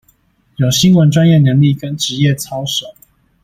[0.55, 2.87] 有新聞專業能力跟職業操守